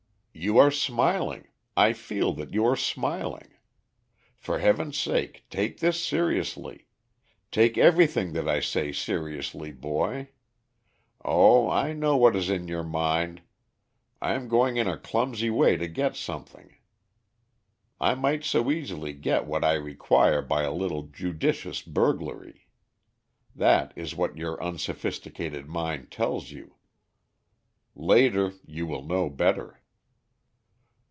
You 0.33 0.57
are 0.57 0.71
smiling; 0.71 1.49
I 1.77 1.93
feel 1.93 2.33
that 2.33 2.51
you 2.51 2.65
are 2.65 2.75
smiling. 2.75 3.49
For 4.39 4.57
Heaven's 4.57 4.97
sake 4.97 5.45
take 5.51 5.77
this 5.79 6.03
seriously; 6.03 6.87
take 7.51 7.77
everything 7.77 8.33
that 8.33 8.47
I 8.49 8.59
say 8.59 8.91
seriously, 8.91 9.71
boy. 9.71 10.29
Oh, 11.23 11.69
I 11.69 11.93
know 11.93 12.17
what 12.17 12.35
is 12.35 12.49
in 12.49 12.67
your 12.67 12.81
mind 12.83 13.43
I 14.19 14.33
am 14.33 14.47
going 14.47 14.77
in 14.77 14.87
a 14.87 14.97
clumsy 14.97 15.51
way 15.51 15.77
to 15.77 15.87
get 15.87 16.15
something. 16.15 16.75
I 17.99 18.15
might 18.15 18.43
so 18.43 18.71
easily 18.71 19.13
get 19.13 19.45
what 19.45 19.63
I 19.63 19.73
require 19.73 20.41
by 20.41 20.63
a 20.63 20.73
little 20.73 21.03
judicious 21.03 21.83
burglary. 21.83 22.67
That 23.55 23.93
is 23.95 24.15
what 24.15 24.37
your 24.37 24.61
unsophisticated 24.63 25.67
mind 25.67 26.09
tells 26.09 26.49
you. 26.49 26.77
Later 27.93 28.53
you 28.65 28.87
will 28.87 29.03
know 29.03 29.29
better." 29.29 29.77